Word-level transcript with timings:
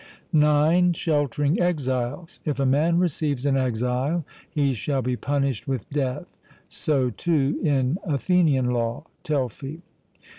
(9) 0.33 0.93
Sheltering 0.93 1.61
exiles. 1.61 2.39
'If 2.43 2.59
a 2.59 2.65
man 2.65 2.97
receives 2.97 3.45
an 3.45 3.55
exile, 3.55 4.25
he 4.49 4.73
shall 4.73 5.03
be 5.03 5.15
punished 5.15 5.67
with 5.67 5.87
death.' 5.91 6.39
So, 6.69 7.11
too, 7.11 7.59
in 7.63 7.99
Athenian 8.03 8.71
law 8.71 9.05
(Telfy.). 9.23 9.81